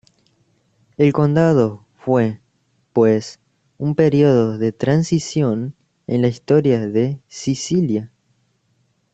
El 0.97 1.13
condado 1.13 1.85
fue, 1.93 2.41
pues, 2.91 3.39
un 3.77 3.93
período 3.93 4.57
de 4.57 4.71
transición 4.71 5.75
en 6.07 6.23
la 6.23 6.27
historia 6.27 6.87
de 6.87 7.21
Sicilia. 7.27 8.11